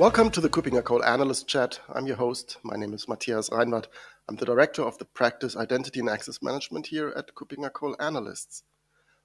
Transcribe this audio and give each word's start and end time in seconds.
Welcome 0.00 0.30
to 0.30 0.40
the 0.40 0.48
Kuppinger 0.48 0.82
Cole 0.82 1.04
Analyst 1.04 1.46
Chat. 1.46 1.78
I'm 1.92 2.06
your 2.06 2.16
host. 2.16 2.56
My 2.62 2.74
name 2.74 2.94
is 2.94 3.06
Matthias 3.06 3.50
Reinwarth. 3.50 3.84
I'm 4.26 4.36
the 4.36 4.46
director 4.46 4.80
of 4.80 4.96
the 4.96 5.04
practice 5.04 5.58
Identity 5.58 6.00
and 6.00 6.08
Access 6.08 6.40
Management 6.40 6.86
here 6.86 7.12
at 7.14 7.34
Kuppinger 7.34 7.70
Cole 7.70 7.94
Analysts. 8.00 8.62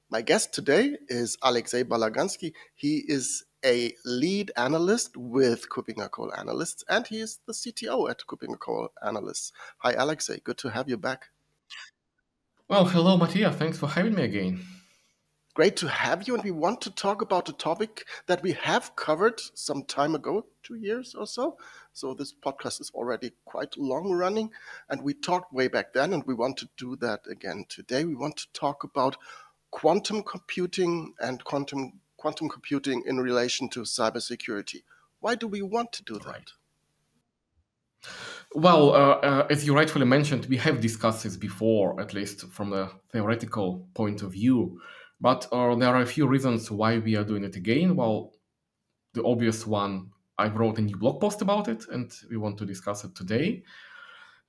My 0.09 0.21
guest 0.21 0.53
today 0.53 0.97
is 1.07 1.37
Alexei 1.41 1.85
Balaganski. 1.85 2.51
He 2.75 3.05
is 3.07 3.45
a 3.63 3.93
lead 4.03 4.51
analyst 4.57 5.15
with 5.15 5.69
Kuppinger 5.69 6.11
Cole 6.11 6.33
Analysts, 6.37 6.83
and 6.89 7.07
he 7.07 7.21
is 7.21 7.39
the 7.47 7.53
CTO 7.53 8.09
at 8.09 8.23
Kuppinger 8.27 8.59
Cole 8.59 8.89
Analysts. 9.01 9.53
Hi, 9.77 9.93
Alexei. 9.93 10.41
Good 10.43 10.57
to 10.57 10.71
have 10.71 10.89
you 10.89 10.97
back. 10.97 11.27
Well, 12.67 12.83
hello, 12.83 13.15
Matthias. 13.15 13.55
Thanks 13.55 13.77
for 13.77 13.87
having 13.87 14.15
me 14.15 14.23
again 14.23 14.59
great 15.55 15.77
to 15.77 15.87
have 15.87 16.27
you. 16.27 16.35
And 16.35 16.43
we 16.43 16.51
want 16.51 16.81
to 16.81 16.91
talk 16.91 17.21
about 17.21 17.49
a 17.49 17.53
topic 17.53 18.05
that 18.27 18.43
we 18.43 18.51
have 18.51 18.95
covered 18.95 19.41
some 19.55 19.83
time 19.85 20.13
ago, 20.13 20.45
two 20.61 20.75
years 20.75 21.15
or 21.15 21.25
so. 21.25 21.57
So 21.93 22.13
this 22.13 22.33
podcast 22.33 22.81
is 22.81 22.91
already 22.93 23.31
quite 23.45 23.75
long 23.77 24.11
running. 24.11 24.51
And 24.89 25.01
we 25.01 25.13
talked 25.13 25.51
way 25.53 25.67
back 25.67 25.93
then, 25.93 26.13
and 26.13 26.23
we 26.27 26.35
want 26.35 26.57
to 26.57 26.69
do 26.77 26.95
that 26.97 27.21
again 27.31 27.65
today. 27.69 28.03
We 28.03 28.15
want 28.15 28.37
to 28.37 28.51
talk 28.53 28.83
about 28.83 29.17
quantum 29.71 30.21
computing 30.23 31.13
and 31.19 31.43
quantum 31.43 32.01
quantum 32.17 32.49
computing 32.49 33.03
in 33.05 33.17
relation 33.17 33.69
to 33.69 33.81
cybersecurity. 33.81 34.83
Why 35.19 35.35
do 35.35 35.47
we 35.47 35.61
want 35.61 35.91
to 35.93 36.03
do 36.03 36.13
that? 36.15 36.25
Right. 36.25 36.51
Well, 38.53 38.93
uh, 38.93 38.95
uh, 38.95 39.47
as 39.49 39.65
you 39.65 39.75
rightfully 39.75 40.05
mentioned, 40.05 40.45
we 40.45 40.57
have 40.57 40.79
discussed 40.79 41.23
this 41.23 41.35
before, 41.35 41.99
at 41.99 42.13
least 42.13 42.47
from 42.51 42.73
a 42.73 42.91
theoretical 43.11 43.87
point 43.93 44.21
of 44.21 44.31
view. 44.31 44.79
But 45.19 45.47
uh, 45.51 45.75
there 45.75 45.95
are 45.95 46.01
a 46.01 46.05
few 46.05 46.27
reasons 46.27 46.69
why 46.69 46.97
we 46.99 47.15
are 47.15 47.23
doing 47.23 47.43
it 47.43 47.55
again. 47.55 47.95
Well, 47.95 48.33
the 49.13 49.23
obvious 49.23 49.65
one, 49.65 50.11
I 50.37 50.47
wrote 50.49 50.77
a 50.77 50.81
new 50.81 50.97
blog 50.97 51.21
post 51.21 51.41
about 51.41 51.67
it, 51.67 51.85
and 51.91 52.11
we 52.29 52.37
want 52.37 52.57
to 52.57 52.65
discuss 52.65 53.03
it 53.05 53.15
today. 53.15 53.63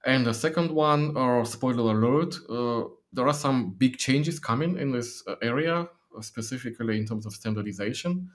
And 0.05 0.27
the 0.27 0.35
second 0.35 0.71
one, 0.71 1.17
uh, 1.17 1.45
spoiler 1.45 1.93
alert, 1.93 2.37
uh, 2.49 2.89
there 3.13 3.27
are 3.27 3.35
some 3.35 3.73
big 3.73 3.97
changes 3.97 4.39
coming 4.39 4.79
in 4.79 4.93
this 4.93 5.23
uh, 5.27 5.37
area, 5.43 5.89
uh, 6.17 6.21
specifically 6.21 6.99
in 6.99 7.07
terms 7.07 7.27
of 7.27 7.33
standardization. 7.33 8.31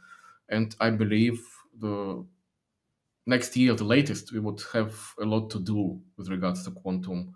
And 0.49 0.75
I 0.79 0.89
believe 0.89 1.45
the 1.79 2.25
next 3.25 3.55
year, 3.55 3.73
the 3.73 3.83
latest, 3.83 4.33
we 4.33 4.39
would 4.39 4.61
have 4.73 4.93
a 5.19 5.25
lot 5.25 5.49
to 5.51 5.59
do 5.59 6.01
with 6.17 6.29
regards 6.29 6.63
to 6.65 6.71
quantum, 6.71 7.35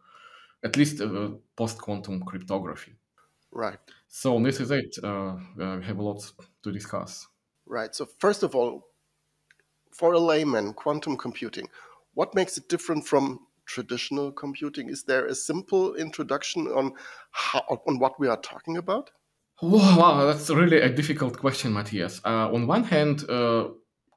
at 0.64 0.76
least 0.78 1.02
uh, 1.02 1.30
post 1.56 1.80
quantum 1.80 2.24
cryptography. 2.24 2.96
Right. 3.56 3.80
So 4.10 4.38
this 4.44 4.60
is 4.60 4.70
it. 4.70 4.98
Uh, 5.02 5.38
uh, 5.60 5.78
we 5.78 5.86
have 5.86 5.98
a 5.98 6.04
lot 6.04 6.30
to 6.64 6.72
discuss. 6.74 7.26
Right. 7.66 7.96
So 7.96 8.06
first 8.20 8.44
of 8.44 8.54
all, 8.54 8.84
for 9.92 10.12
a 10.12 10.20
layman, 10.20 10.74
quantum 10.74 11.16
computing, 11.16 11.70
what 12.16 12.36
makes 12.36 12.58
it 12.58 12.68
different 12.68 13.08
from 13.08 13.40
traditional 13.66 14.34
computing? 14.34 14.90
Is 14.90 15.04
there 15.04 15.26
a 15.26 15.34
simple 15.34 15.96
introduction 15.96 16.68
on 16.68 16.92
how, 17.32 17.62
on 17.88 17.98
what 17.98 18.20
we 18.20 18.28
are 18.28 18.38
talking 18.38 18.76
about? 18.76 19.10
Wow, 19.62 20.26
that's 20.26 20.50
really 20.50 20.82
a 20.82 20.90
difficult 20.90 21.40
question, 21.40 21.72
Matthias. 21.72 22.20
Uh, 22.26 22.52
on 22.54 22.68
one 22.68 22.84
hand, 22.84 23.24
uh, 23.30 23.70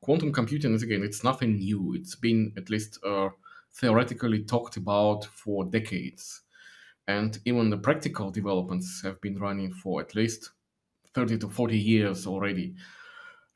quantum 0.02 0.32
computing 0.32 0.74
is 0.74 0.82
again, 0.82 1.04
it's 1.04 1.22
nothing 1.22 1.58
new. 1.58 1.94
It's 1.94 2.16
been 2.16 2.52
at 2.56 2.70
least 2.70 2.98
uh, 3.06 3.28
theoretically 3.72 4.42
talked 4.42 4.76
about 4.76 5.26
for 5.26 5.64
decades 5.64 6.42
and 7.08 7.38
even 7.46 7.70
the 7.70 7.78
practical 7.78 8.30
developments 8.30 9.02
have 9.02 9.20
been 9.22 9.38
running 9.38 9.72
for 9.72 10.00
at 10.00 10.14
least 10.14 10.50
30 11.14 11.38
to 11.38 11.48
40 11.48 11.76
years 11.76 12.26
already. 12.26 12.74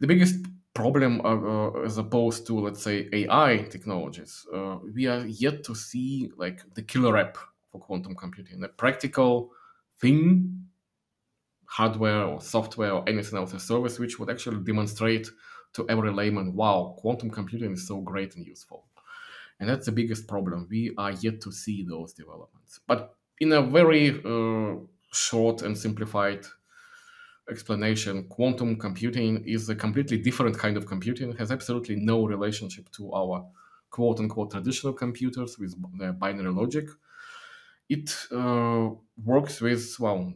The 0.01 0.07
biggest 0.07 0.47
problem, 0.75 1.21
uh, 1.21 1.37
uh, 1.37 1.83
as 1.83 1.99
opposed 1.99 2.47
to 2.47 2.59
let's 2.59 2.83
say 2.83 3.09
AI 3.13 3.67
technologies, 3.71 4.47
uh, 4.53 4.79
we 4.95 5.07
are 5.07 5.27
yet 5.27 5.63
to 5.65 5.75
see 5.75 6.31
like 6.37 6.63
the 6.75 6.83
killer 6.83 7.17
app 7.19 7.37
for 7.71 7.79
quantum 7.79 8.17
computing, 8.17 8.59
the 8.59 8.69
practical 8.69 9.53
thing, 10.01 10.67
hardware 11.67 12.25
or 12.25 12.41
software 12.41 12.93
or 12.93 13.09
anything 13.09 13.39
else, 13.39 13.53
a 13.53 13.61
service 13.61 13.99
which 13.99 14.19
would 14.19 14.31
actually 14.31 14.63
demonstrate 14.65 15.29
to 15.75 15.89
every 15.89 16.11
layman, 16.11 16.55
wow, 16.55 16.95
quantum 16.99 17.31
computing 17.31 17.73
is 17.73 17.87
so 17.87 18.01
great 18.01 18.35
and 18.37 18.47
useful. 18.47 18.87
And 19.61 19.69
that's 19.69 19.87
the 19.87 19.93
biggest 19.93 20.27
problem. 20.27 20.67
We 20.71 20.93
are 20.99 21.13
yet 21.13 21.41
to 21.43 21.53
see 21.53 21.83
those 21.83 22.13
developments. 22.13 22.81
But 22.87 23.15
in 23.43 23.53
a 23.53 23.63
very 23.63 24.05
uh, 24.25 24.77
short 25.13 25.63
and 25.63 25.77
simplified 25.79 26.43
explanation, 27.51 28.29
quantum 28.29 28.77
computing 28.79 29.45
is 29.47 29.69
a 29.69 29.75
completely 29.75 30.19
different 30.19 30.59
kind 30.59 30.77
of 30.77 30.87
computing. 30.87 31.35
Has 31.37 31.51
absolutely 31.51 31.97
no 31.97 32.25
relationship 32.27 32.91
to 32.93 33.13
our 33.13 33.51
quote 33.91 34.21
unquote 34.21 34.51
traditional 34.53 34.93
computers 34.93 35.59
with 35.59 35.75
the 35.99 36.13
binary 36.13 36.53
logic. 36.53 36.87
It 37.89 38.11
uh, 38.31 38.91
works 39.23 39.61
with, 39.61 39.97
well, 40.01 40.33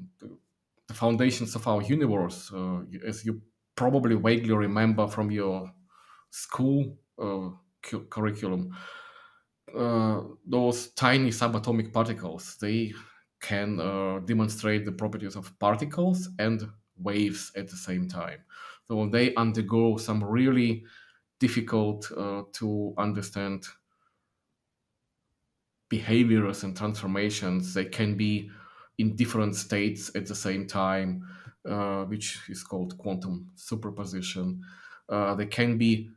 the 0.89 0.95
foundations 0.95 1.55
of 1.56 1.66
our 1.69 1.83
universe, 1.83 2.53
uh, 2.53 2.83
as 3.06 3.25
you 3.25 3.43
probably 3.77 4.16
vaguely 4.16 4.55
remember 4.55 5.09
from 5.09 5.31
your 5.31 5.72
school 6.31 6.99
uh, 7.19 7.50
cu- 7.83 8.06
curriculum 8.06 8.77
uh, 9.75 10.22
those 10.47 10.88
tiny 10.93 11.31
subatomic 11.31 11.93
particles 11.93 12.56
they 12.60 12.93
can 13.41 13.81
uh, 13.81 14.19
demonstrate 14.21 14.84
the 14.84 14.93
properties 14.93 15.37
of 15.37 15.56
particles 15.59 16.28
and 16.38 16.62
waves 16.97 17.53
at 17.56 17.69
the 17.69 17.77
same 17.77 18.09
time. 18.09 18.38
So 18.88 19.06
they 19.09 19.34
undergo 19.34 19.97
some 19.99 20.25
really 20.25 20.84
difficult 21.38 22.10
uh, 22.16 22.44
to 22.54 22.94
understand 22.97 23.66
behaviors 25.88 26.65
and 26.65 26.77
transformations. 26.77 27.75
They 27.75 27.84
can 27.84 28.16
be 28.16 28.50
in 28.98 29.15
different 29.15 29.54
states 29.54 30.10
at 30.16 30.27
the 30.27 30.34
same 30.34 30.66
time 30.66 31.27
uh, 31.69 32.04
which 32.04 32.48
is 32.48 32.62
called 32.62 32.97
quantum 32.98 33.50
superposition. 33.56 34.62
Uh, 35.09 35.34
they 35.34 35.47
can 35.47 35.77
be 35.77 36.10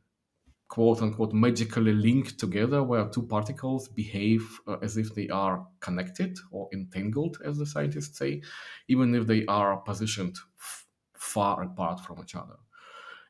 quote 0.70 1.02
unquote 1.02 1.34
magically 1.34 1.94
linked 1.94 2.40
together 2.40 2.84
where 2.84 3.10
two 3.10 3.24
particles 3.24 3.88
behave 3.90 4.60
uh, 4.68 4.78
as 4.82 4.98
if 4.98 5.16
they 5.16 5.30
are 5.30 5.68
connected 5.82 6.38
or 6.52 6.70
entangled 6.74 7.38
as 7.46 7.58
the 7.58 7.66
scientists 7.66 8.18
say 8.18 8.42
even 8.88 9.16
if 9.16 9.28
they 9.28 9.46
are 9.48 9.78
positioned 9.78 10.38
f- 10.60 10.88
far 11.16 11.64
apart 11.64 12.00
from 12.02 12.22
each 12.22 12.36
other. 12.36 12.58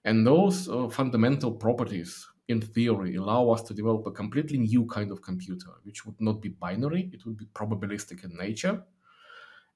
And 0.04 0.26
those 0.28 0.70
uh, 0.70 0.90
fundamental 0.90 1.54
properties 1.54 2.28
in 2.48 2.62
theory 2.62 3.16
allow 3.16 3.50
us 3.52 3.62
to 3.64 3.74
develop 3.74 4.06
a 4.08 4.12
completely 4.12 4.58
new 4.60 4.86
kind 4.88 5.12
of 5.12 5.22
computer 5.22 5.72
which 5.84 6.06
would 6.06 6.20
not 6.22 6.42
be 6.42 6.50
binary 6.50 7.10
it 7.14 7.26
would 7.26 7.38
be 7.38 7.46
probabilistic 7.48 8.24
in 8.24 8.36
nature. 8.38 8.84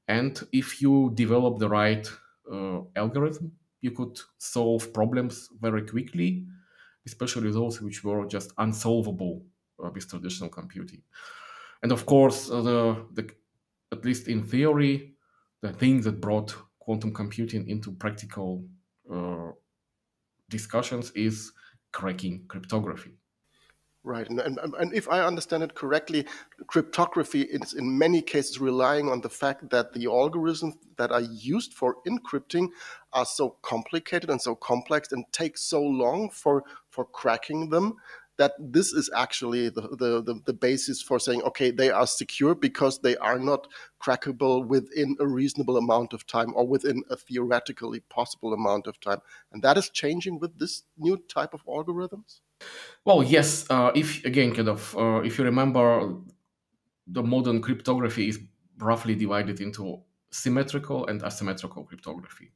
And 0.08 0.42
if 0.52 0.82
you 0.82 1.12
develop 1.16 1.60
the 1.60 1.70
right 1.70 2.08
uh, 2.52 2.82
algorithm 2.96 3.58
you 3.82 3.92
could 3.92 4.20
solve 4.38 4.94
problems 4.94 5.50
very 5.60 5.86
quickly 5.86 6.48
especially 7.06 7.52
those 7.52 7.82
which 7.82 8.04
were 8.04 8.26
just 8.26 8.54
unsolvable 8.58 9.46
uh, 9.84 9.90
with 9.94 10.10
traditional 10.10 10.50
computing. 10.50 11.02
And 11.82 11.92
of 11.92 12.06
course, 12.06 12.50
uh, 12.50 12.62
the, 12.62 13.06
the, 13.14 13.30
at 13.92 14.06
least 14.06 14.28
in 14.28 14.44
theory, 14.44 15.16
the 15.62 15.74
thing 15.74 16.02
that 16.02 16.22
brought 16.22 16.56
quantum 16.80 17.14
computing 17.14 17.68
into 17.70 17.92
practical 17.92 18.66
uh, 19.12 19.52
discussions 20.50 21.12
is 21.12 21.52
cracking 21.92 22.46
cryptography. 22.48 23.12
Right, 24.06 24.30
and, 24.30 24.42
and, 24.42 24.60
and 24.60 24.94
if 24.94 25.08
I 25.08 25.22
understand 25.22 25.64
it 25.64 25.76
correctly, 25.76 26.26
cryptography 26.68 27.44
is 27.44 27.74
in 27.74 27.98
many 27.98 28.22
cases 28.22 28.60
relying 28.60 29.10
on 29.10 29.22
the 29.22 29.30
fact 29.30 29.70
that 29.70 29.94
the 29.94 30.08
algorithms 30.08 30.74
that 30.98 31.14
are 31.14 31.22
used 31.22 31.74
for 31.74 31.96
encrypting 32.06 32.68
are 33.14 33.26
so 33.26 33.52
complicated 33.62 34.30
and 34.30 34.42
so 34.42 34.56
complex 34.56 35.14
and 35.14 35.24
take 35.32 35.58
so 35.58 35.82
long 35.82 36.30
for 36.30 36.66
for 36.94 37.06
cracking 37.06 37.70
them 37.70 37.96
that 38.38 38.54
this 38.60 38.94
is 38.94 39.10
actually 39.16 39.70
the, 39.70 39.82
the, 39.82 40.24
the, 40.24 40.42
the, 40.46 40.54
basis 40.54 41.02
for 41.02 41.20
saying, 41.20 41.42
okay, 41.44 41.70
they 41.70 41.92
are 41.92 42.08
secure 42.08 42.56
because 42.56 43.00
they 43.00 43.16
are 43.18 43.38
not 43.38 43.68
crackable 44.02 44.66
within 44.66 45.16
a 45.20 45.28
reasonable 45.28 45.78
amount 45.78 46.14
of 46.14 46.26
time 46.26 46.52
or 46.56 46.66
within 46.66 47.04
a 47.12 47.16
theoretically 47.16 48.00
possible 48.10 48.54
amount 48.54 48.88
of 48.88 49.00
time. 49.02 49.20
And 49.52 49.62
that 49.62 49.78
is 49.78 49.90
changing 49.90 50.40
with 50.40 50.58
this 50.58 50.84
new 50.98 51.18
type 51.28 51.54
of 51.54 51.64
algorithms? 51.66 52.40
Well, 53.06 53.22
yes. 53.22 53.70
Uh, 53.70 53.92
if 53.94 54.26
again, 54.26 54.54
kind 54.56 54.70
of, 54.70 54.98
uh, 54.98 55.22
if 55.24 55.38
you 55.38 55.44
remember, 55.44 56.16
the 57.06 57.22
modern 57.22 57.62
cryptography 57.62 58.30
is 58.30 58.40
roughly 58.80 59.14
divided 59.14 59.60
into 59.62 60.02
symmetrical 60.32 61.06
and 61.06 61.22
asymmetrical 61.22 61.84
cryptography. 61.84 62.52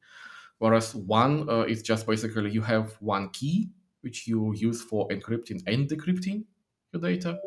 Whereas 0.58 0.96
one 0.96 1.48
uh, 1.50 1.62
is 1.62 1.84
just 1.84 2.08
basically 2.08 2.50
you 2.50 2.62
have 2.62 2.96
one 3.00 3.30
key 3.30 3.70
which 4.02 4.28
you 4.28 4.54
use 4.56 4.82
for 4.82 5.08
encrypting 5.10 5.62
and 5.68 5.90
decrypting 5.90 6.44
your 6.94 7.02
data. 7.02 7.40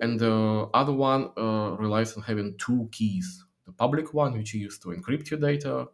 And 0.00 0.18
the 0.18 0.68
other 0.72 0.92
one 0.92 1.30
uh, 1.36 1.76
relies 1.78 2.16
on 2.16 2.22
having 2.22 2.56
two 2.58 2.88
keys 2.90 3.44
the 3.70 3.76
public 3.76 4.12
one, 4.12 4.32
which 4.36 4.52
you 4.52 4.60
use 4.62 4.78
to 4.80 4.88
encrypt 4.88 5.30
your 5.30 5.38
data, 5.38 5.86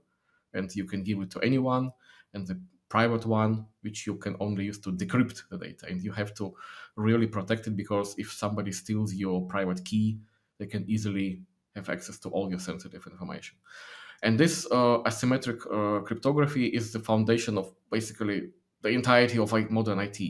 and 0.55 0.75
you 0.75 0.85
can 0.87 1.03
give 1.03 1.21
it 1.21 1.31
to 1.31 1.41
anyone, 1.41 1.91
and 2.33 2.47
the 2.47 2.59
private 2.89 3.27
one, 3.27 3.67
which 3.83 4.07
you 4.07 4.15
can 4.17 4.37
only 4.41 4.65
use 4.65 4.79
to 4.79 4.93
decrypt 4.93 5.43
the 5.51 5.59
data. 5.59 5.87
And 5.89 6.03
you 6.03 6.13
have 6.13 6.33
to 6.35 6.55
really 6.97 7.27
protect 7.27 7.67
it 7.67 7.77
because 7.77 8.15
if 8.17 8.33
somebody 8.33 8.73
steals 8.73 9.13
your 9.13 9.47
private 9.47 9.85
key, 9.85 10.19
they 10.59 10.67
can 10.67 10.89
easily 10.89 11.43
have 11.75 11.91
access 11.91 12.19
to 12.21 12.29
all 12.31 12.49
your 12.49 12.61
sensitive 12.61 13.07
information. 13.07 13.57
And 14.23 14.41
this 14.41 14.67
uh, 14.71 15.03
asymmetric 15.05 15.61
uh, 15.67 16.01
cryptography 16.03 16.67
is 16.67 16.93
the 16.93 17.01
foundation 17.01 17.59
of 17.59 17.75
basically 17.91 18.51
the 18.83 18.89
entirety 18.89 19.39
of 19.39 19.53
like, 19.53 19.71
modern 19.71 19.99
IT. 19.99 20.21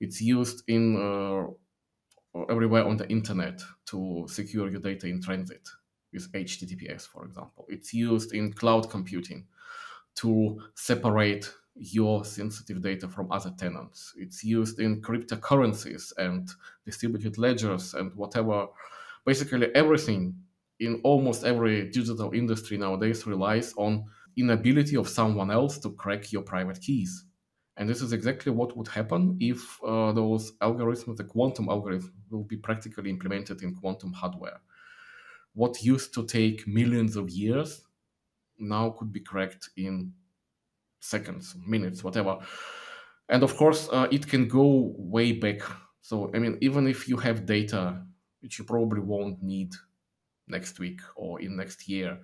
It's 0.00 0.20
used 0.20 0.62
in 0.68 0.96
uh, 0.96 2.42
everywhere 2.48 2.86
on 2.86 2.96
the 2.96 3.08
internet 3.08 3.60
to 3.86 4.26
secure 4.28 4.70
your 4.70 4.80
data 4.80 5.06
in 5.06 5.20
transit 5.20 5.68
with 6.12 6.30
HTTPS, 6.32 7.06
for 7.06 7.24
example. 7.24 7.66
It's 7.68 7.92
used 7.92 8.32
in 8.32 8.52
cloud 8.52 8.90
computing 8.90 9.46
to 10.16 10.60
separate 10.74 11.50
your 11.74 12.24
sensitive 12.24 12.82
data 12.82 13.08
from 13.08 13.30
other 13.30 13.52
tenants. 13.58 14.12
It's 14.16 14.44
used 14.44 14.80
in 14.80 15.00
cryptocurrencies 15.00 16.12
and 16.18 16.48
distributed 16.84 17.38
ledgers 17.38 17.94
and 17.94 18.12
whatever. 18.14 18.66
Basically, 19.24 19.74
everything 19.74 20.34
in 20.80 21.00
almost 21.04 21.44
every 21.44 21.90
digital 21.90 22.32
industry 22.32 22.76
nowadays 22.76 23.26
relies 23.26 23.72
on 23.76 24.04
inability 24.36 24.96
of 24.96 25.08
someone 25.08 25.50
else 25.50 25.78
to 25.78 25.90
crack 25.92 26.32
your 26.32 26.42
private 26.42 26.80
keys. 26.80 27.24
And 27.80 27.88
this 27.88 28.02
is 28.02 28.12
exactly 28.12 28.52
what 28.52 28.76
would 28.76 28.88
happen 28.88 29.38
if 29.40 29.82
uh, 29.82 30.12
those 30.12 30.52
algorithms, 30.58 31.16
the 31.16 31.24
quantum 31.24 31.70
algorithm, 31.70 32.12
will 32.30 32.44
be 32.44 32.58
practically 32.58 33.08
implemented 33.08 33.62
in 33.62 33.74
quantum 33.74 34.12
hardware. 34.12 34.60
What 35.54 35.82
used 35.82 36.12
to 36.12 36.26
take 36.26 36.68
millions 36.68 37.16
of 37.16 37.30
years 37.30 37.80
now 38.58 38.90
could 38.90 39.14
be 39.14 39.20
cracked 39.20 39.70
in 39.78 40.12
seconds, 41.00 41.56
minutes, 41.66 42.04
whatever. 42.04 42.40
And 43.30 43.42
of 43.42 43.56
course, 43.56 43.88
uh, 43.90 44.08
it 44.10 44.28
can 44.28 44.46
go 44.46 44.92
way 44.98 45.32
back. 45.32 45.62
So, 46.02 46.30
I 46.34 46.38
mean, 46.38 46.58
even 46.60 46.86
if 46.86 47.08
you 47.08 47.16
have 47.16 47.46
data 47.46 48.02
which 48.40 48.58
you 48.58 48.66
probably 48.66 49.00
won't 49.00 49.42
need 49.42 49.72
next 50.48 50.78
week 50.80 51.00
or 51.16 51.40
in 51.40 51.56
next 51.56 51.88
year, 51.88 52.18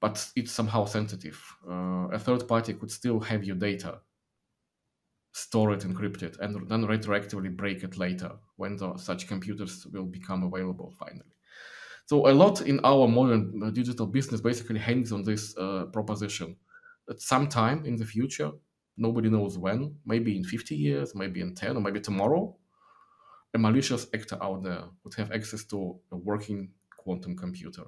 but 0.00 0.30
it's 0.36 0.52
somehow 0.52 0.84
sensitive, 0.84 1.42
uh, 1.68 2.06
a 2.12 2.18
third 2.20 2.46
party 2.46 2.74
could 2.74 2.92
still 2.92 3.18
have 3.18 3.42
your 3.42 3.56
data, 3.56 3.98
store 5.36 5.72
it 5.72 5.80
encrypted, 5.80 6.38
and 6.40 6.68
then 6.70 6.86
retroactively 6.86 7.54
break 7.54 7.82
it 7.82 7.98
later 7.98 8.32
when 8.56 8.76
the, 8.76 8.96
such 8.96 9.28
computers 9.28 9.86
will 9.92 10.06
become 10.06 10.42
available 10.42 10.94
finally. 10.98 11.32
So 12.06 12.28
a 12.28 12.32
lot 12.32 12.62
in 12.62 12.80
our 12.84 13.06
modern 13.06 13.62
uh, 13.62 13.70
digital 13.70 14.06
business 14.06 14.40
basically 14.40 14.78
hangs 14.78 15.12
on 15.12 15.24
this 15.24 15.56
uh, 15.58 15.86
proposition 15.92 16.56
at 17.10 17.20
some 17.20 17.48
time 17.48 17.84
in 17.84 17.96
the 17.96 18.04
future, 18.04 18.50
nobody 18.96 19.28
knows 19.28 19.58
when, 19.58 19.96
maybe 20.04 20.36
in 20.36 20.44
50 20.44 20.74
years, 20.74 21.14
maybe 21.14 21.40
in 21.40 21.54
10, 21.54 21.76
or 21.76 21.80
maybe 21.80 22.00
tomorrow, 22.00 22.56
a 23.54 23.58
malicious 23.58 24.06
actor 24.14 24.38
out 24.42 24.62
there 24.62 24.84
would 25.04 25.14
have 25.14 25.32
access 25.32 25.64
to 25.66 25.98
a 26.12 26.16
working 26.16 26.70
quantum 26.96 27.36
computer. 27.36 27.84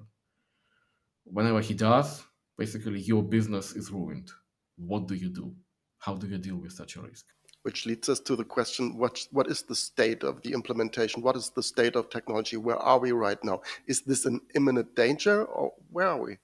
Whenever 1.24 1.60
he 1.60 1.74
does, 1.74 2.22
basically 2.56 3.00
your 3.00 3.22
business 3.22 3.74
is 3.74 3.90
ruined. 3.90 4.30
What 4.76 5.08
do 5.08 5.14
you 5.14 5.30
do? 5.30 5.54
How 5.98 6.14
do 6.14 6.26
you 6.28 6.38
deal 6.38 6.56
with 6.56 6.72
such 6.72 6.96
a 6.96 7.02
risk? 7.02 7.26
Which 7.62 7.86
leads 7.86 8.08
us 8.08 8.20
to 8.20 8.36
the 8.36 8.44
question 8.44 8.96
what, 8.96 9.26
what 9.32 9.48
is 9.48 9.62
the 9.62 9.74
state 9.74 10.22
of 10.22 10.40
the 10.42 10.52
implementation? 10.52 11.22
What 11.22 11.36
is 11.36 11.50
the 11.50 11.62
state 11.62 11.96
of 11.96 12.08
technology? 12.08 12.56
Where 12.56 12.78
are 12.78 12.98
we 12.98 13.12
right 13.12 13.42
now? 13.42 13.60
Is 13.86 14.02
this 14.02 14.24
an 14.26 14.40
imminent 14.54 14.94
danger 14.94 15.44
or 15.44 15.72
where 15.90 16.08
are 16.08 16.20
we? 16.20 16.38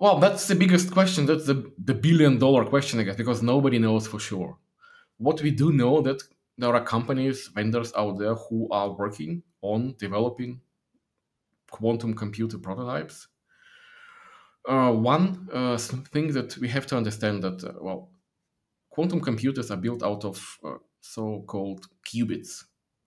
Well, 0.00 0.18
that's 0.18 0.46
the 0.46 0.54
biggest 0.54 0.92
question. 0.92 1.26
That's 1.26 1.46
the, 1.46 1.72
the 1.84 1.94
billion 1.94 2.38
dollar 2.38 2.64
question, 2.64 3.00
I 3.00 3.02
guess, 3.02 3.16
because 3.16 3.42
nobody 3.42 3.78
knows 3.78 4.06
for 4.06 4.20
sure. 4.20 4.56
What 5.16 5.42
we 5.42 5.50
do 5.50 5.72
know 5.72 6.00
that 6.02 6.22
there 6.56 6.74
are 6.74 6.84
companies, 6.84 7.48
vendors 7.48 7.92
out 7.96 8.18
there 8.18 8.34
who 8.34 8.68
are 8.70 8.90
working 8.90 9.42
on 9.62 9.94
developing 9.98 10.60
quantum 11.70 12.14
computer 12.14 12.58
prototypes. 12.58 13.28
Uh, 14.68 14.92
one 14.92 15.48
uh, 15.52 15.78
thing 15.78 16.32
that 16.32 16.56
we 16.58 16.68
have 16.68 16.86
to 16.86 16.96
understand 16.96 17.42
that 17.42 17.64
uh, 17.64 17.72
well, 17.80 18.10
quantum 18.98 19.20
computers 19.20 19.70
are 19.70 19.76
built 19.76 20.02
out 20.02 20.24
of 20.24 20.58
uh, 20.64 20.78
so-called 21.00 21.86
qubits. 22.04 22.64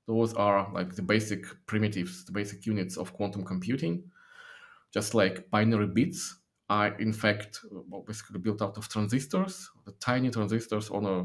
Those 0.08 0.34
are 0.36 0.72
like 0.74 0.96
the 0.96 1.02
basic 1.02 1.46
primitives, 1.66 2.26
the 2.26 2.32
basic 2.32 2.66
units 2.66 2.98
of 2.98 3.14
quantum 3.14 3.44
computing, 3.44 4.10
just 4.94 5.14
like 5.16 5.50
binary 5.52 5.88
bits 5.88 6.40
are 6.70 6.96
in 7.00 7.14
fact 7.14 7.60
well, 7.72 8.02
basically 8.02 8.40
built 8.40 8.62
out 8.62 8.78
of 8.78 8.90
transistors, 8.90 9.70
the 9.86 9.94
tiny 9.94 10.30
transistors 10.30 10.90
on 10.90 11.06
a 11.06 11.18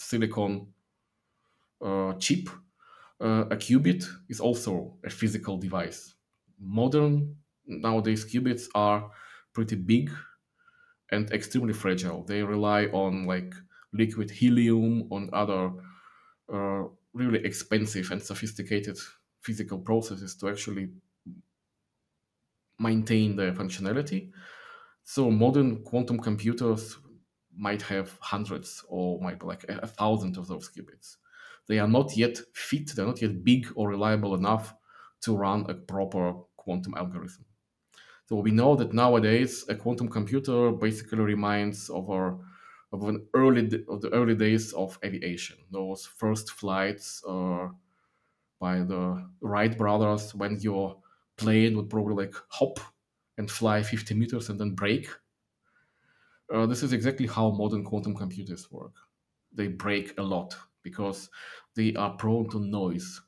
silicon 0.00 0.72
uh, 1.80 2.14
chip. 2.14 2.48
Uh, 3.20 3.46
a 3.50 3.56
qubit 3.56 4.04
is 4.28 4.40
also 4.40 4.98
a 5.04 5.10
physical 5.10 5.58
device. 5.58 6.16
Modern 6.58 7.36
nowadays 7.66 8.24
qubits 8.24 8.68
are 8.74 9.10
pretty 9.52 9.76
big 9.76 10.10
and 11.10 11.30
extremely 11.32 11.72
fragile. 11.72 12.24
They 12.24 12.42
rely 12.42 12.86
on 12.86 13.26
like 13.26 13.54
liquid 13.94 14.30
helium, 14.30 15.08
on 15.10 15.30
other 15.32 15.72
uh, 16.52 16.82
really 17.14 17.44
expensive 17.44 18.10
and 18.10 18.22
sophisticated 18.22 18.98
physical 19.40 19.78
processes 19.78 20.34
to 20.36 20.48
actually 20.48 20.88
maintain 22.78 23.36
their 23.36 23.52
functionality. 23.52 24.30
So 25.04 25.30
modern 25.30 25.82
quantum 25.84 26.18
computers 26.18 26.98
might 27.56 27.82
have 27.82 28.18
hundreds 28.20 28.84
or 28.88 29.20
might 29.20 29.38
be 29.38 29.46
like 29.46 29.64
a, 29.68 29.86
thousand 29.86 30.36
of 30.36 30.48
those 30.48 30.68
qubits. 30.68 31.16
They 31.68 31.78
are 31.78 31.88
not 31.88 32.16
yet 32.16 32.38
fit, 32.52 32.90
they're 32.94 33.06
not 33.06 33.22
yet 33.22 33.44
big 33.44 33.68
or 33.76 33.88
reliable 33.88 34.34
enough 34.34 34.74
to 35.22 35.36
run 35.36 35.66
a 35.68 35.74
proper 35.74 36.34
quantum 36.56 36.94
algorithm. 36.96 37.44
So 38.26 38.36
we 38.36 38.50
know 38.50 38.74
that 38.76 38.92
nowadays 38.92 39.64
a 39.68 39.74
quantum 39.74 40.08
computer 40.08 40.70
basically 40.72 41.18
reminds 41.18 41.90
of 41.90 42.10
our 42.10 42.38
of 42.94 43.08
an 43.08 43.26
early 43.34 43.62
of 43.88 44.00
the 44.02 44.10
early 44.12 44.34
days 44.36 44.72
of 44.72 44.98
aviation. 45.04 45.58
Those 45.70 46.06
first 46.06 46.52
flights 46.52 47.22
uh, 47.28 47.68
by 48.60 48.78
the 48.80 49.28
Wright 49.40 49.76
brothers 49.76 50.34
when 50.34 50.60
your 50.60 51.02
plane 51.36 51.76
would 51.76 51.90
probably 51.90 52.26
like 52.26 52.34
hop 52.48 52.80
and 53.38 53.50
fly 53.50 53.82
50 53.82 54.14
meters 54.14 54.48
and 54.50 54.60
then 54.60 54.74
break. 54.74 55.08
Uh, 56.52 56.66
this 56.66 56.82
is 56.82 56.92
exactly 56.92 57.26
how 57.26 57.50
modern 57.50 57.84
quantum 57.84 58.14
computers 58.14 58.70
work. 58.70 58.94
They 59.52 59.68
break 59.68 60.18
a 60.18 60.22
lot 60.22 60.56
because 60.82 61.30
they 61.74 61.94
are 61.94 62.16
prone 62.16 62.48
to 62.50 62.60
noise. 62.60 63.20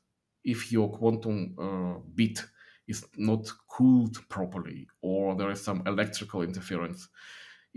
If 0.43 0.71
your 0.71 0.91
quantum 0.91 1.55
uh, 1.59 1.99
bit 2.15 2.39
is 2.87 3.05
not 3.17 3.51
cooled 3.67 4.17
properly 4.29 4.87
or 5.01 5.35
there 5.35 5.51
is 5.51 5.61
some 5.63 5.83
electrical 5.85 6.41
interference, 6.43 7.09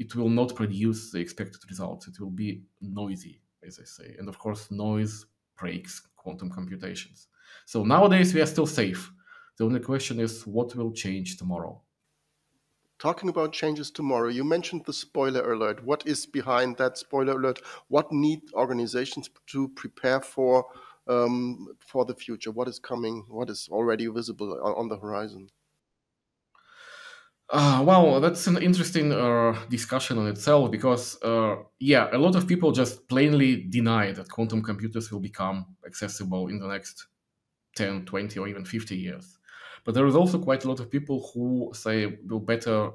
it 0.00 0.16
will 0.16 0.30
not 0.30 0.54
produce 0.54 1.12
the 1.12 1.20
expected 1.20 1.60
results. 1.68 2.08
It 2.08 2.18
will 2.18 2.30
be 2.30 2.62
noisy, 2.80 3.42
as 3.62 3.78
I 3.78 3.84
say. 3.84 4.16
And 4.18 4.28
of 4.28 4.38
course, 4.38 4.70
noise 4.70 5.26
breaks 5.58 6.00
quantum 6.16 6.50
computations. 6.50 7.28
So 7.66 7.84
nowadays 7.84 8.34
we 8.34 8.40
are 8.40 8.46
still 8.46 8.66
safe. 8.66 9.12
The 9.58 9.64
only 9.64 9.80
question 9.80 10.18
is 10.18 10.46
what 10.46 10.74
will 10.74 10.92
change 10.92 11.36
tomorrow? 11.36 11.82
talking 13.00 13.30
about 13.30 13.50
changes 13.50 13.90
tomorrow, 13.90 14.28
you 14.28 14.44
mentioned 14.44 14.84
the 14.84 14.92
spoiler 14.92 15.54
alert. 15.54 15.82
What 15.82 16.06
is 16.06 16.26
behind 16.26 16.76
that 16.76 16.98
spoiler 16.98 17.32
alert? 17.32 17.62
What 17.88 18.12
need 18.12 18.42
organizations 18.52 19.30
to 19.52 19.68
prepare 19.68 20.20
for 20.20 20.66
um, 21.08 21.68
for 21.78 22.04
the 22.04 22.14
future? 22.14 22.50
What 22.50 22.68
is 22.68 22.78
coming? 22.78 23.24
What 23.28 23.48
is 23.48 23.68
already 23.72 24.06
visible 24.06 24.60
on 24.62 24.88
the 24.88 24.98
horizon? 24.98 25.48
Uh, 27.52 27.82
well, 27.84 28.20
that's 28.20 28.46
an 28.46 28.56
interesting 28.62 29.12
uh, 29.12 29.58
discussion 29.68 30.18
on 30.18 30.28
itself 30.28 30.70
because, 30.70 31.20
uh, 31.22 31.56
yeah, 31.80 32.08
a 32.12 32.18
lot 32.18 32.36
of 32.36 32.46
people 32.46 32.70
just 32.70 33.08
plainly 33.08 33.64
deny 33.68 34.12
that 34.12 34.28
quantum 34.28 34.62
computers 34.62 35.10
will 35.10 35.18
become 35.18 35.66
accessible 35.84 36.46
in 36.46 36.60
the 36.60 36.68
next 36.68 37.08
10, 37.74 38.04
20, 38.06 38.38
or 38.38 38.46
even 38.46 38.64
50 38.64 38.96
years. 38.96 39.38
But 39.84 39.94
there 39.94 40.06
is 40.06 40.14
also 40.14 40.38
quite 40.38 40.64
a 40.64 40.68
lot 40.68 40.78
of 40.78 40.90
people 40.90 41.28
who 41.34 41.72
say 41.74 42.18
we'll 42.24 42.38
better 42.38 42.92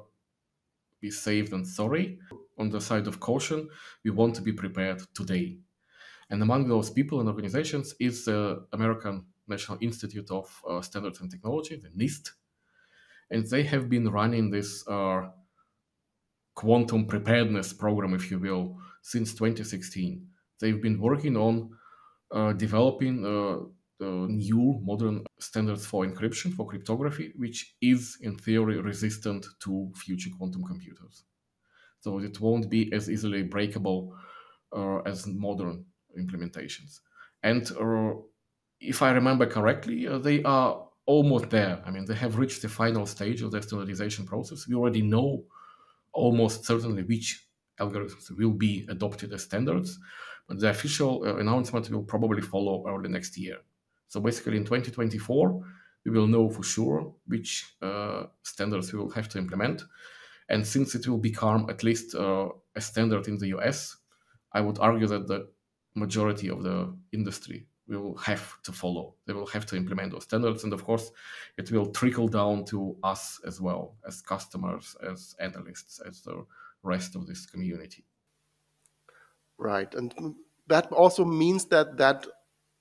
be 1.00 1.10
safe 1.10 1.50
than 1.50 1.64
sorry. 1.64 2.18
On 2.58 2.70
the 2.70 2.80
side 2.80 3.06
of 3.06 3.20
caution, 3.20 3.68
we 4.04 4.10
want 4.10 4.34
to 4.36 4.42
be 4.42 4.52
prepared 4.52 5.02
today. 5.14 5.58
And 6.30 6.42
among 6.42 6.68
those 6.68 6.90
people 6.90 7.20
and 7.20 7.28
organizations 7.28 7.94
is 8.00 8.24
the 8.24 8.66
American 8.72 9.26
National 9.48 9.78
Institute 9.82 10.30
of 10.30 10.50
uh, 10.68 10.80
Standards 10.80 11.20
and 11.20 11.30
Technology, 11.30 11.76
the 11.76 11.90
NIST. 11.90 12.30
And 13.30 13.46
they 13.46 13.64
have 13.64 13.88
been 13.88 14.08
running 14.10 14.50
this 14.50 14.86
uh, 14.88 15.28
quantum 16.54 17.06
preparedness 17.06 17.72
program, 17.72 18.14
if 18.14 18.30
you 18.30 18.38
will, 18.38 18.78
since 19.02 19.34
2016. 19.34 20.26
They've 20.60 20.80
been 20.80 21.00
working 21.00 21.36
on 21.36 21.70
uh, 22.30 22.52
developing 22.52 23.24
uh, 23.24 23.58
new 24.00 24.80
modern 24.82 25.24
standards 25.38 25.86
for 25.86 26.04
encryption, 26.06 26.52
for 26.52 26.66
cryptography, 26.66 27.32
which 27.36 27.76
is 27.80 28.18
in 28.20 28.36
theory 28.36 28.80
resistant 28.80 29.46
to 29.60 29.92
future 29.96 30.30
quantum 30.36 30.64
computers. 30.64 31.24
So 32.00 32.18
it 32.20 32.40
won't 32.40 32.70
be 32.70 32.92
as 32.92 33.10
easily 33.10 33.42
breakable 33.42 34.16
uh, 34.74 34.98
as 34.98 35.26
modern 35.26 35.86
implementations. 36.18 37.00
And 37.42 37.70
uh, 37.72 38.20
if 38.80 39.02
I 39.02 39.12
remember 39.12 39.46
correctly, 39.46 40.06
uh, 40.06 40.18
they 40.18 40.42
are 40.42 40.85
almost 41.06 41.50
there. 41.50 41.82
I 41.86 41.90
mean, 41.90 42.04
they 42.04 42.14
have 42.14 42.36
reached 42.36 42.62
the 42.62 42.68
final 42.68 43.06
stage 43.06 43.40
of 43.42 43.52
the 43.52 43.62
standardization 43.62 44.26
process. 44.26 44.66
We 44.66 44.74
already 44.74 45.02
know 45.02 45.44
almost 46.12 46.64
certainly 46.64 47.02
which 47.04 47.46
algorithms 47.80 48.30
will 48.36 48.52
be 48.52 48.86
adopted 48.88 49.32
as 49.32 49.42
standards, 49.42 49.98
but 50.48 50.58
the 50.60 50.70
official 50.70 51.22
uh, 51.24 51.36
announcement 51.36 51.90
will 51.90 52.02
probably 52.02 52.42
follow 52.42 52.84
early 52.88 53.08
next 53.08 53.36
year. 53.38 53.58
So 54.08 54.20
basically, 54.20 54.56
in 54.56 54.64
2024, 54.64 55.64
we 56.04 56.10
will 56.10 56.26
know 56.26 56.48
for 56.48 56.62
sure 56.62 57.14
which 57.26 57.74
uh, 57.82 58.24
standards 58.42 58.92
we 58.92 58.98
will 58.98 59.10
have 59.10 59.28
to 59.30 59.38
implement. 59.38 59.82
And 60.48 60.64
since 60.66 60.94
it 60.94 61.06
will 61.08 61.18
become 61.18 61.68
at 61.68 61.82
least 61.82 62.14
uh, 62.14 62.48
a 62.74 62.80
standard 62.80 63.26
in 63.26 63.38
the 63.38 63.48
US, 63.48 63.96
I 64.52 64.60
would 64.60 64.78
argue 64.78 65.08
that 65.08 65.26
the 65.26 65.48
majority 65.94 66.48
of 66.48 66.62
the 66.62 66.96
industry 67.12 67.66
will 67.88 68.16
have 68.16 68.60
to 68.62 68.72
follow. 68.72 69.14
They 69.26 69.32
will 69.32 69.46
have 69.46 69.66
to 69.66 69.76
implement 69.76 70.12
those 70.12 70.24
standards. 70.24 70.64
And 70.64 70.72
of 70.72 70.84
course, 70.84 71.12
it 71.56 71.70
will 71.70 71.86
trickle 71.86 72.28
down 72.28 72.64
to 72.66 72.96
us 73.02 73.40
as 73.46 73.60
well, 73.60 73.94
as 74.06 74.20
customers, 74.20 74.96
as 75.08 75.36
analysts, 75.38 76.00
as 76.00 76.22
the 76.22 76.44
rest 76.82 77.14
of 77.14 77.26
this 77.26 77.46
community. 77.46 78.04
Right. 79.58 79.94
And 79.94 80.34
that 80.66 80.90
also 80.92 81.24
means 81.24 81.66
that 81.66 81.96
that 81.98 82.26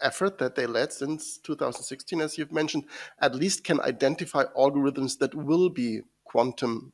effort 0.02 0.38
that 0.40 0.56
they 0.56 0.66
led 0.66 0.92
since 0.92 1.38
2016, 1.38 2.20
as 2.22 2.38
you've 2.38 2.52
mentioned, 2.52 2.86
at 3.20 3.36
least 3.36 3.64
can 3.64 3.80
identify 3.82 4.44
algorithms 4.58 5.18
that 5.20 5.34
will 5.34 5.70
be 5.70 6.02
quantum 6.24 6.92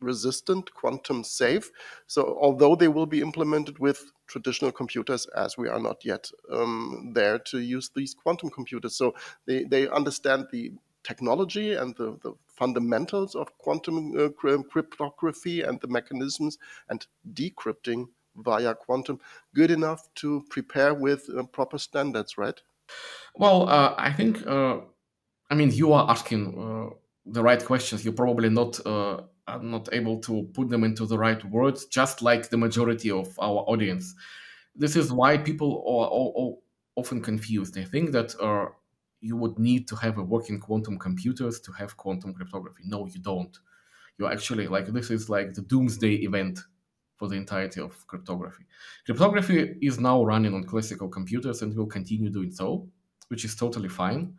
resistant, 0.00 0.72
quantum 0.74 1.24
safe. 1.24 1.70
So 2.06 2.38
although 2.40 2.76
they 2.76 2.88
will 2.88 3.06
be 3.06 3.20
implemented 3.20 3.78
with 3.78 4.12
traditional 4.26 4.72
computers, 4.72 5.26
as 5.36 5.56
we 5.56 5.68
are 5.68 5.80
not 5.80 6.04
yet 6.04 6.30
um, 6.52 7.12
there 7.14 7.38
to 7.38 7.58
use 7.58 7.90
these 7.94 8.14
quantum 8.14 8.50
computers, 8.50 8.96
so 8.96 9.14
they, 9.46 9.64
they 9.64 9.88
understand 9.88 10.46
the 10.52 10.72
technology 11.04 11.74
and 11.74 11.94
the, 11.96 12.18
the 12.22 12.34
fundamentals 12.46 13.34
of 13.34 13.56
quantum 13.58 14.18
uh, 14.18 14.28
cryptography 14.70 15.62
and 15.62 15.80
the 15.80 15.88
mechanisms 15.88 16.58
and 16.88 17.06
decrypting 17.32 18.06
via 18.38 18.74
quantum 18.74 19.20
good 19.54 19.70
enough 19.70 20.08
to 20.14 20.44
prepare 20.50 20.94
with 20.94 21.28
uh, 21.36 21.42
proper 21.44 21.78
standards, 21.78 22.36
right? 22.36 22.60
Well, 23.36 23.68
uh, 23.68 23.94
I 23.96 24.12
think, 24.12 24.46
uh, 24.46 24.78
I 25.50 25.54
mean, 25.54 25.70
you 25.72 25.92
are 25.92 26.10
asking 26.10 26.58
uh, 26.58 26.94
the 27.26 27.42
right 27.42 27.64
questions. 27.64 28.04
You're 28.04 28.14
probably 28.14 28.48
not 28.48 28.80
are 29.46 29.62
not 29.62 29.88
able 29.92 30.18
to 30.20 30.48
put 30.54 30.68
them 30.68 30.84
into 30.84 31.06
the 31.06 31.18
right 31.18 31.42
words, 31.44 31.86
just 31.86 32.22
like 32.22 32.50
the 32.50 32.56
majority 32.56 33.10
of 33.10 33.28
our 33.38 33.64
audience. 33.68 34.14
This 34.74 34.96
is 34.96 35.12
why 35.12 35.38
people 35.38 35.82
are, 35.86 36.62
often 36.98 37.20
confused. 37.20 37.74
They 37.74 37.84
think 37.84 38.12
that 38.12 38.34
uh, 38.40 38.70
you 39.20 39.36
would 39.36 39.58
need 39.58 39.86
to 39.88 39.96
have 39.96 40.16
a 40.16 40.22
working 40.22 40.58
quantum 40.58 40.98
computers 40.98 41.60
to 41.60 41.72
have 41.72 41.96
quantum 41.96 42.32
cryptography. 42.32 42.84
No, 42.86 43.06
you 43.06 43.20
don't. 43.20 43.54
You 44.18 44.26
actually 44.28 44.66
like 44.66 44.86
this 44.86 45.10
is 45.10 45.28
like 45.28 45.52
the 45.52 45.60
doomsday 45.60 46.14
event 46.24 46.58
for 47.16 47.28
the 47.28 47.36
entirety 47.36 47.80
of 47.80 48.06
cryptography. 48.06 48.64
Cryptography 49.04 49.76
is 49.82 49.98
now 49.98 50.24
running 50.24 50.54
on 50.54 50.64
classical 50.64 51.08
computers 51.08 51.62
and 51.62 51.76
will 51.76 51.86
continue 51.86 52.30
doing 52.30 52.50
so, 52.50 52.88
which 53.28 53.44
is 53.44 53.54
totally 53.54 53.88
fine. 53.88 54.34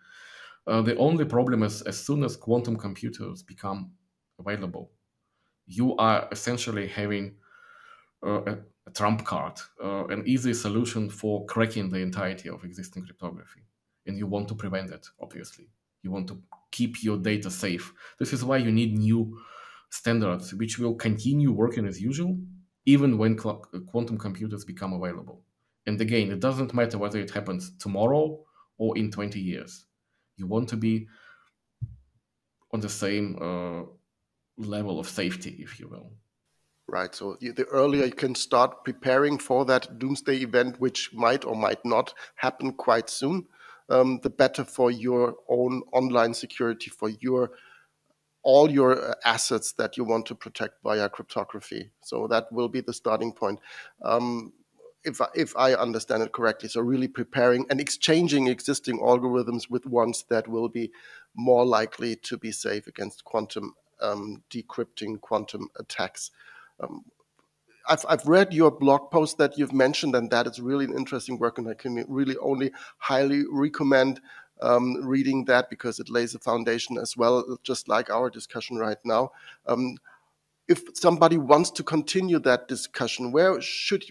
Uh, 0.66 0.82
the 0.82 0.96
only 0.98 1.26
problem 1.26 1.64
is 1.64 1.82
as 1.84 1.98
soon 1.98 2.24
as 2.24 2.36
quantum 2.36 2.76
computers 2.76 3.42
become 3.42 3.92
available, 4.40 4.92
you 5.68 5.96
are 5.98 6.28
essentially 6.32 6.88
having 6.88 7.36
uh, 8.26 8.42
a, 8.46 8.58
a, 8.88 8.92
trump 8.92 9.26
card, 9.26 9.60
uh, 9.84 10.08
an 10.08 10.24
easy 10.26 10.54
solution 10.54 11.10
for 11.10 11.46
cracking 11.46 11.90
the 11.90 12.00
entirety 12.00 12.50
of 12.50 12.64
existing 12.64 13.04
cryptography. 13.04 13.62
And 14.06 14.18
you 14.18 14.26
want 14.28 14.48
to 14.48 14.56
prevent 14.56 14.92
it, 14.92 15.06
obviously. 15.22 15.70
You 16.02 16.12
want 16.12 16.28
to 16.30 16.42
keep 16.72 17.04
your 17.04 17.18
data 17.18 17.52
safe. 17.52 17.94
This 18.18 18.34
is 18.34 18.44
why 18.44 18.58
you 18.58 18.72
need 18.72 18.98
new 18.98 19.40
standards, 19.90 20.54
which 20.54 20.80
will 20.80 20.96
continue 20.96 21.52
working 21.52 21.86
as 21.86 22.02
usual, 22.02 22.40
even 22.86 23.18
when 23.18 23.38
cl- 23.38 23.66
quantum 23.88 24.18
computers 24.18 24.64
become 24.66 24.94
available. 24.94 25.44
And 25.86 26.00
again, 26.00 26.32
it 26.32 26.40
doesn't 26.40 26.74
matter 26.74 26.98
whether 26.98 27.20
it 27.20 27.32
happens 27.32 27.78
tomorrow 27.78 28.44
or 28.78 28.98
in 28.98 29.12
20 29.12 29.40
years. 29.40 29.86
You 30.38 30.48
want 30.48 30.70
to 30.70 30.78
be 30.78 31.08
on 32.72 32.80
the 32.80 32.90
same 32.90 33.38
uh, 33.42 33.84
level 34.58 35.00
of 35.00 35.08
safety, 35.08 35.58
if 35.60 35.80
you 35.80 35.88
will. 35.88 36.12
Right. 36.90 37.14
So 37.14 37.38
the 37.42 37.66
earlier 37.66 38.06
you 38.06 38.12
can 38.14 38.34
start 38.34 38.86
preparing 38.86 39.38
for 39.38 39.66
that 39.66 40.00
doomsday 40.00 40.38
event, 40.38 40.80
which 40.80 41.14
might 41.14 41.44
or 41.44 41.56
might 41.56 41.84
not 41.84 42.14
happen 42.36 42.72
quite 42.72 43.10
soon, 43.10 43.46
um, 43.90 44.20
the 44.24 44.30
better 44.30 44.64
for 44.64 44.90
your 44.90 45.36
own 45.50 45.82
online 45.92 46.34
security, 46.34 46.90
for 46.90 47.10
your 47.10 47.52
all 48.44 48.72
your 48.72 49.10
uh, 49.10 49.14
assets 49.26 49.74
that 49.74 49.98
you 49.98 50.06
want 50.06 50.26
to 50.28 50.36
protect 50.36 50.82
via 50.82 51.10
cryptography. 51.10 51.92
So 52.02 52.28
that 52.28 52.50
will 52.50 52.70
be 52.70 52.80
the 52.80 52.94
starting 52.94 53.34
point. 53.34 53.60
Um, 54.02 54.54
if 55.04 55.20
if 55.36 55.58
I 55.58 55.74
understand 55.74 56.24
it 56.24 56.32
correctly, 56.32 56.70
so 56.70 56.80
really 56.80 57.10
preparing 57.10 57.66
and 57.70 57.82
exchanging 57.82 58.48
existing 58.48 59.00
algorithms 59.00 59.70
with 59.70 59.86
ones 59.86 60.24
that 60.30 60.48
will 60.48 60.70
be 60.70 60.92
more 61.36 61.66
likely 61.66 62.16
to 62.16 62.38
be 62.38 62.54
safe 62.54 62.88
against 62.88 63.26
quantum 63.26 63.74
um, 64.02 64.44
decrypting 64.50 65.20
quantum 65.22 65.70
attacks. 65.80 66.32
Um, 66.80 67.06
I've, 67.90 68.06
I've 68.08 68.26
read 68.28 68.54
your 68.54 68.72
blog 68.72 69.12
post 69.12 69.38
that 69.38 69.58
you've 69.58 69.74
mentioned, 69.74 70.16
and 70.16 70.30
that 70.32 70.48
is 70.48 70.60
really 70.60 70.86
an 70.86 70.98
interesting 70.98 71.40
work, 71.40 71.58
and 71.58 71.68
I 71.68 71.74
can 71.74 72.04
really 72.08 72.38
only 72.38 72.72
highly 72.98 73.46
recommend 73.50 74.20
um, 74.62 74.96
reading 75.08 75.46
that 75.46 75.70
because 75.70 76.00
it 76.00 76.10
lays 76.10 76.36
a 76.36 76.40
foundation 76.40 76.98
as 76.98 77.16
well, 77.16 77.58
just 77.64 77.88
like 77.88 78.10
our 78.10 78.30
discussion 78.30 78.78
right 78.78 78.98
now. 79.06 79.32
If 80.68 80.84
somebody 80.94 81.38
wants 81.38 81.72
to 81.72 81.84
continue 81.84 82.40
that 82.40 82.68
discussion, 82.68 83.32
where 83.32 83.62
should 83.62 84.04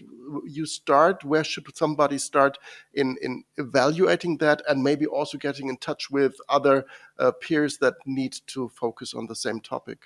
you 0.45 0.65
start? 0.65 1.23
Where 1.23 1.43
should 1.43 1.65
somebody 1.77 2.17
start 2.17 2.57
in, 2.93 3.15
in 3.21 3.43
evaluating 3.57 4.37
that 4.39 4.63
and 4.67 4.83
maybe 4.83 5.05
also 5.05 5.37
getting 5.37 5.69
in 5.69 5.77
touch 5.77 6.09
with 6.09 6.35
other 6.49 6.85
uh, 7.19 7.31
peers 7.31 7.77
that 7.77 7.93
need 8.07 8.37
to 8.47 8.69
focus 8.69 9.13
on 9.13 9.27
the 9.27 9.35
same 9.35 9.59
topic? 9.59 9.99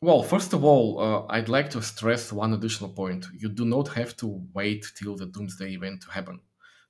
Well, 0.00 0.22
first 0.22 0.52
of 0.52 0.62
all, 0.62 1.00
uh, 1.00 1.26
I'd 1.28 1.48
like 1.48 1.70
to 1.70 1.82
stress 1.82 2.32
one 2.32 2.52
additional 2.54 2.90
point. 2.90 3.26
You 3.36 3.48
do 3.48 3.64
not 3.64 3.88
have 3.88 4.16
to 4.18 4.40
wait 4.54 4.86
till 4.94 5.16
the 5.16 5.26
doomsday 5.26 5.72
event 5.72 6.02
to 6.02 6.10
happen. 6.12 6.40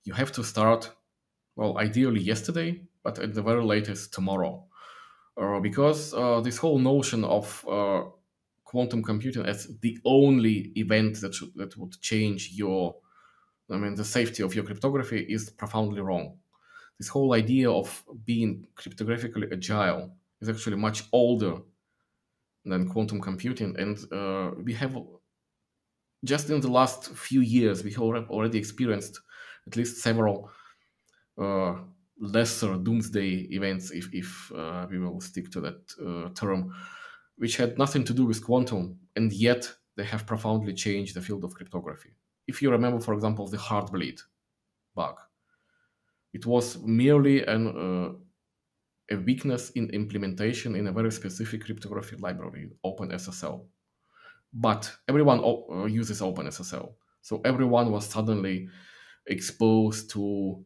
You 0.05 0.13
have 0.13 0.31
to 0.33 0.45
start, 0.45 0.91
well, 1.57 1.79
ideally 1.79 2.21
yesterday, 2.21 2.83
but 3.03 3.19
at 3.19 3.33
the 3.33 3.41
very 3.41 3.65
latest 3.65 4.13
tomorrow. 4.13 4.67
Uh, 5.41 5.61
because 5.61 6.13
uh, 6.13 6.41
this 6.43 6.59
whole 6.59 6.79
notion 6.79 7.25
of 7.25 7.65
uh, 7.67 8.03
quantum 8.71 9.03
computing 9.03 9.47
as 9.47 9.59
the 9.81 9.99
only 10.05 10.57
event 10.77 11.13
that 11.23 11.35
should, 11.35 11.53
that 11.57 11.75
would 11.79 11.95
change 12.11 12.51
your 12.53 12.95
I 13.71 13.77
mean 13.83 13.95
the 13.95 14.05
safety 14.19 14.43
of 14.43 14.55
your 14.55 14.65
cryptography 14.65 15.21
is 15.37 15.51
profoundly 15.51 16.03
wrong. 16.03 16.27
This 16.99 17.09
whole 17.09 17.33
idea 17.43 17.71
of 17.71 17.89
being 18.25 18.67
cryptographically 18.77 19.51
agile 19.53 20.03
is 20.41 20.49
actually 20.49 20.77
much 20.77 21.05
older 21.13 21.55
than 22.71 22.91
quantum 22.93 23.21
computing, 23.21 23.75
and 23.83 23.97
uh, 24.13 24.51
we 24.67 24.75
have 24.75 24.95
just 26.25 26.51
in 26.51 26.61
the 26.61 26.75
last 26.81 27.01
few 27.29 27.41
years 27.41 27.83
we 27.85 27.93
have 27.93 28.31
already 28.31 28.59
experienced 28.59 29.21
at 29.67 29.77
least 29.77 30.03
several 30.03 30.51
uh, 31.41 31.75
lesser 32.21 32.77
doomsday 32.77 33.47
events, 33.59 33.91
if, 33.93 34.07
if 34.13 34.53
uh, 34.53 34.87
we 34.91 34.99
will 34.99 35.21
stick 35.21 35.51
to 35.53 35.61
that 35.61 35.81
uh, 36.05 36.29
term, 36.35 36.75
which 37.39 37.57
had 37.57 37.79
nothing 37.79 38.05
to 38.05 38.13
do 38.13 38.27
with 38.27 38.45
quantum, 38.45 38.99
and 39.17 39.33
yet 39.33 39.73
they 39.97 40.05
have 40.05 40.27
profoundly 40.27 40.75
changed 40.75 41.15
the 41.15 41.21
field 41.21 41.45
of 41.45 41.55
cryptography. 41.55 42.11
If 42.47 42.63
you 42.63 42.71
remember, 42.71 43.01
for 43.01 43.15
example, 43.15 43.47
the 43.49 43.57
Heartbleed 43.57 44.21
bug, 44.95 45.17
it 46.33 46.47
was 46.47 46.79
merely 46.83 47.45
an, 47.45 47.67
uh, 47.69 49.15
a 49.15 49.17
weakness 49.19 49.71
in 49.71 49.91
implementation 49.91 50.77
in 50.77 50.87
a 50.87 50.93
very 50.93 51.11
specific 51.11 51.65
cryptography 51.65 52.17
library, 52.17 52.71
OpenSSL. 52.85 53.67
But 54.53 54.93
everyone 55.09 55.41
uh, 55.41 55.85
uses 55.85 56.21
OpenSSL. 56.21 56.93
So 57.23 57.41
everyone 57.45 57.93
was 57.93 58.07
suddenly 58.07 58.69
exposed 59.27 60.11
to 60.11 60.65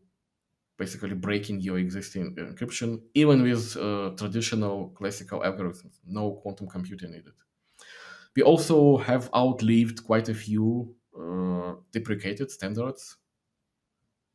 basically 0.82 1.14
breaking 1.26 1.58
your 1.60 1.78
existing 1.86 2.26
encryption, 2.36 2.90
even 3.14 3.38
with 3.48 3.64
uh, 3.76 4.10
traditional 4.20 4.76
classical 4.98 5.40
algorithms, 5.48 5.94
no 6.18 6.24
quantum 6.42 6.66
computing 6.76 7.10
needed. 7.12 7.34
We 8.36 8.42
also 8.42 8.96
have 8.98 9.30
outlived 9.34 10.04
quite 10.04 10.28
a 10.28 10.34
few 10.34 10.96
uh, 11.18 11.74
deprecated 11.92 12.50
standards, 12.50 13.16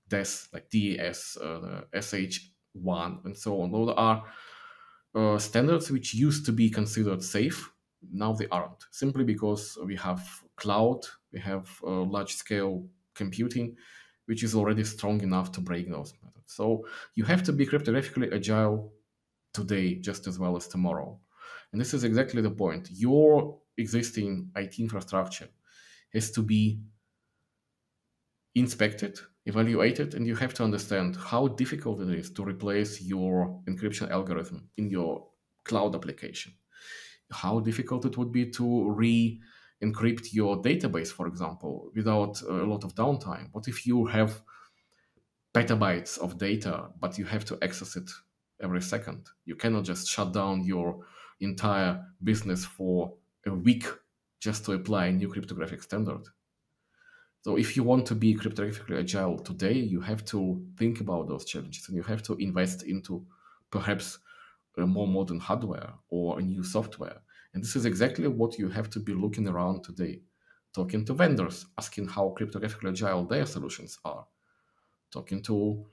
DES, 0.10 0.50
like 0.54 0.70
DES, 0.70 1.38
uh, 1.38 1.82
SHA-1, 1.94 3.25
and 3.25 3.38
so 3.38 3.62
on. 3.62 3.72
Those 3.72 3.94
are 3.98 4.25
uh, 5.16 5.38
standards 5.39 5.92
which 5.92 6.13
used 6.13 6.46
to 6.46 6.51
be 6.51 6.70
considered 6.70 7.24
safe 7.24 7.72
Now 8.12 8.34
they 8.34 8.48
aren't, 8.50 8.86
simply 8.92 9.24
because 9.24 9.77
we 9.86 9.96
have 9.98 10.22
cloud, 10.56 11.01
we 11.34 11.39
have 11.39 11.66
uh, 11.84 12.04
large 12.04 12.34
scale 12.36 12.88
computing, 13.16 13.75
which 14.27 14.43
is 14.43 14.55
already 14.55 14.84
strong 14.84 15.22
enough 15.22 15.51
to 15.53 15.62
break 15.62 15.89
those 15.89 16.13
methods. 16.24 16.53
So 16.53 16.86
you 17.15 17.24
have 17.25 17.43
to 17.43 17.53
be 17.53 17.65
cryptographically 17.65 18.34
agile 18.34 18.93
today 19.53 19.96
just 19.96 20.27
as 20.27 20.38
well 20.38 20.55
as 20.55 20.67
tomorrow. 20.67 21.19
And 21.72 21.81
this 21.81 21.93
is 21.93 22.03
exactly 22.03 22.41
the 22.41 22.51
point. 22.51 22.89
Your 22.91 23.60
existing 23.77 24.51
IT 24.55 24.79
infrastructure 24.79 25.50
has 26.13 26.31
to 26.31 26.41
be 26.41 26.79
inspected, 28.55 29.19
evaluated, 29.46 30.13
and 30.13 30.25
you 30.25 30.36
have 30.36 30.53
to 30.55 30.63
understand 30.63 31.15
how 31.15 31.48
difficult 31.48 32.01
it 32.01 32.10
is 32.10 32.31
to 32.31 32.43
replace 32.43 33.01
your 33.01 33.62
encryption 33.69 34.10
algorithm 34.10 34.69
in 34.77 34.89
your 34.89 35.27
cloud 35.63 35.96
application. 35.96 36.53
How 37.31 37.60
difficult 37.60 38.05
it 38.05 38.17
would 38.17 38.31
be 38.31 38.50
to 38.51 38.89
re 38.91 39.41
encrypt 39.84 40.34
your 40.34 40.62
database, 40.62 41.10
for 41.10 41.27
example, 41.27 41.91
without 41.96 42.41
a 42.41 42.65
lot 42.65 42.84
of 42.84 42.96
downtime. 42.96 43.50
What 43.51 43.67
if 43.67 43.86
you 43.86 44.05
have 44.05 44.41
petabytes 45.53 46.17
of 46.17 46.38
data, 46.38 46.89
but 47.00 47.17
you 47.17 47.25
have 47.25 47.46
to 47.46 47.57
access 47.62 47.96
it 47.96 48.10
every 48.62 48.81
second? 48.81 49.27
You 49.46 49.55
cannot 49.55 49.84
just 49.86 50.07
shut 50.07 50.34
down 50.34 50.63
your 50.63 51.05
entire 51.39 52.03
business 52.24 52.65
for 52.65 53.13
a 53.46 53.53
week 53.53 53.86
just 54.39 54.65
to 54.65 54.74
apply 54.74 55.07
a 55.07 55.12
new 55.12 55.29
cryptographic 55.29 55.84
standard. 55.84 56.24
So 57.41 57.55
if 57.55 57.77
you 57.77 57.84
want 57.84 58.05
to 58.07 58.15
be 58.15 58.36
cryptographically 58.36 59.00
agile 59.00 59.39
today, 59.39 59.74
you 59.74 60.01
have 60.01 60.25
to 60.25 60.62
think 60.77 61.00
about 61.00 61.27
those 61.27 61.46
challenges 61.46 61.88
and 61.88 61.96
you 61.96 62.03
have 62.03 62.22
to 62.24 62.36
invest 62.36 62.84
into 62.84 63.25
perhaps 63.72 64.19
a 64.77 64.86
more 64.86 65.07
modern 65.07 65.39
hardware 65.39 65.93
or 66.10 66.39
a 66.39 66.41
new 66.41 66.63
software. 66.63 67.22
And 67.54 67.63
this 67.63 67.75
is 67.75 67.86
exactly 67.86 68.27
what 68.27 68.60
you 68.60 68.70
have 68.70 68.89
to 68.92 69.00
be 69.00 69.13
looking 69.13 69.48
around 69.48 69.84
today, 69.84 70.22
talking 70.74 71.06
to 71.06 71.13
vendors, 71.13 71.66
asking 71.77 72.08
how 72.08 72.36
cryptographically 72.38 72.89
agile 72.89 73.25
their 73.25 73.46
solutions 73.46 73.98
are, 74.06 74.25
talking 75.12 75.42
to 75.44 75.86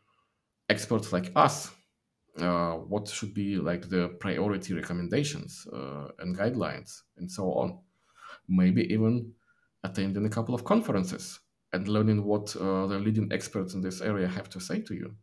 experts 0.68 1.12
like 1.12 1.32
us, 1.37 1.70
uh, 2.38 2.73
what 2.75 3.08
should 3.08 3.32
be 3.32 3.56
like 3.56 3.88
the 3.88 4.08
priority 4.20 4.75
recommendations 4.75 5.66
uh, 5.73 6.08
and 6.18 6.37
guidelines, 6.37 7.02
and 7.16 7.30
so 7.30 7.52
on. 7.52 7.78
Maybe 8.49 8.92
even 8.92 9.32
attending 9.84 10.26
a 10.26 10.30
couple 10.30 10.54
of 10.54 10.64
conferences 10.64 11.40
and 11.73 11.88
learning 11.88 12.25
what 12.25 12.54
uh, 12.56 12.87
the 12.87 12.99
leading 12.99 13.32
experts 13.32 13.75
in 13.75 13.80
this 13.80 14.00
area 14.00 14.28
have 14.28 14.49
to 14.50 14.61
say 14.61 14.80
to 14.80 14.94
you. 14.94 15.14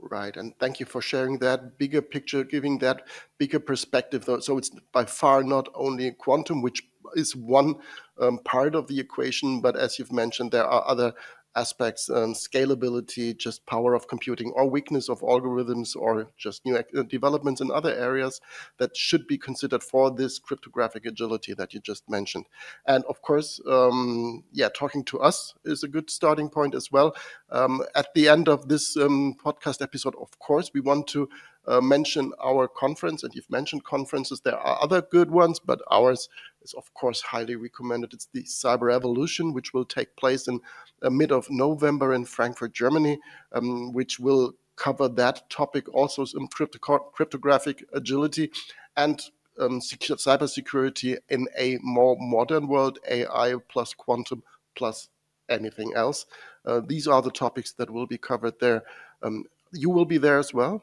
Right, 0.00 0.36
and 0.36 0.56
thank 0.60 0.78
you 0.78 0.86
for 0.86 1.02
sharing 1.02 1.38
that 1.38 1.76
bigger 1.76 2.00
picture, 2.00 2.44
giving 2.44 2.78
that 2.78 3.02
bigger 3.36 3.58
perspective. 3.58 4.24
So 4.40 4.56
it's 4.56 4.70
by 4.92 5.04
far 5.04 5.42
not 5.42 5.68
only 5.74 6.12
quantum, 6.12 6.62
which 6.62 6.84
is 7.14 7.34
one 7.34 7.74
um, 8.20 8.38
part 8.44 8.76
of 8.76 8.86
the 8.86 9.00
equation, 9.00 9.60
but 9.60 9.76
as 9.76 9.98
you've 9.98 10.12
mentioned, 10.12 10.52
there 10.52 10.66
are 10.66 10.86
other 10.86 11.14
aspects 11.56 12.08
and 12.08 12.34
scalability 12.34 13.36
just 13.36 13.64
power 13.66 13.94
of 13.94 14.06
computing 14.08 14.52
or 14.54 14.68
weakness 14.68 15.08
of 15.08 15.20
algorithms 15.20 15.96
or 15.96 16.28
just 16.36 16.64
new 16.64 16.76
uh, 16.76 17.02
developments 17.08 17.60
in 17.60 17.70
other 17.70 17.92
areas 17.94 18.40
that 18.78 18.96
should 18.96 19.26
be 19.26 19.38
considered 19.38 19.82
for 19.82 20.10
this 20.10 20.38
cryptographic 20.38 21.06
agility 21.06 21.54
that 21.54 21.74
you 21.74 21.80
just 21.80 22.08
mentioned 22.08 22.46
and 22.86 23.04
of 23.08 23.22
course 23.22 23.60
um, 23.68 24.44
yeah 24.52 24.68
talking 24.74 25.02
to 25.04 25.18
us 25.20 25.54
is 25.64 25.82
a 25.82 25.88
good 25.88 26.10
starting 26.10 26.48
point 26.48 26.74
as 26.74 26.92
well 26.92 27.14
um, 27.50 27.82
at 27.94 28.12
the 28.14 28.28
end 28.28 28.48
of 28.48 28.68
this 28.68 28.96
um, 28.96 29.34
podcast 29.44 29.82
episode 29.82 30.14
of 30.20 30.38
course 30.38 30.70
we 30.74 30.80
want 30.80 31.06
to 31.06 31.28
uh, 31.68 31.82
mention 31.82 32.32
our 32.42 32.66
conference, 32.66 33.22
and 33.22 33.34
you've 33.34 33.50
mentioned 33.50 33.84
conferences. 33.84 34.40
There 34.40 34.58
are 34.58 34.82
other 34.82 35.02
good 35.02 35.30
ones, 35.30 35.60
but 35.60 35.80
ours 35.90 36.28
is, 36.68 36.74
of 36.74 36.92
course, 36.94 37.20
highly 37.20 37.56
recommended. 37.56 38.12
It's 38.12 38.28
the 38.32 38.42
Cyber 38.44 38.92
Evolution, 38.92 39.52
which 39.52 39.72
will 39.72 39.84
take 39.84 40.16
place 40.16 40.48
in 40.48 40.60
uh, 41.02 41.10
mid 41.10 41.32
of 41.32 41.50
November 41.50 42.12
in 42.14 42.24
Frankfurt, 42.24 42.72
Germany, 42.72 43.18
um, 43.52 43.92
which 43.92 44.18
will 44.18 44.54
cover 44.76 45.08
that 45.08 45.50
topic, 45.50 45.92
also 45.92 46.24
some 46.24 46.46
crypto- 46.48 47.10
cryptographic 47.12 47.84
agility 47.92 48.50
and 48.96 49.22
um, 49.58 49.80
cybersecurity 49.80 51.18
in 51.28 51.48
a 51.58 51.78
more 51.82 52.16
modern 52.20 52.68
world, 52.68 52.98
AI 53.10 53.54
plus 53.68 53.94
quantum 53.94 54.42
plus 54.76 55.08
anything 55.48 55.92
else. 55.96 56.26
Uh, 56.64 56.80
these 56.80 57.08
are 57.08 57.22
the 57.22 57.30
topics 57.30 57.72
that 57.72 57.90
will 57.90 58.06
be 58.06 58.18
covered 58.18 58.60
there. 58.60 58.82
Um, 59.22 59.44
you 59.72 59.90
will 59.90 60.04
be 60.04 60.18
there 60.18 60.38
as 60.38 60.54
well. 60.54 60.82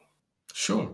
Sure. 0.52 0.90